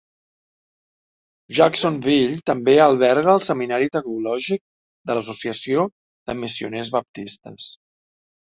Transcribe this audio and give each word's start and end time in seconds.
Jacksonville 1.57 2.39
també 2.51 2.73
alberga 2.85 3.35
el 3.41 3.45
seminari 3.49 3.91
teològic 3.99 4.65
de 5.11 5.19
l'Associació 5.19 5.87
de 6.31 6.39
Missioners 6.43 6.91
Baptistes. 6.99 7.73